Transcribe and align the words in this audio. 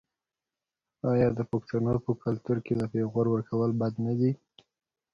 آیا 1.11 1.27
د 1.37 1.39
پښتنو 1.51 1.93
په 2.05 2.11
کلتور 2.23 2.57
کې 2.65 2.73
د 2.77 2.83
پیغور 2.93 3.25
ورکول 3.31 3.71
بد 3.81 3.93
نه 4.05 4.13
دي؟ 4.19 4.31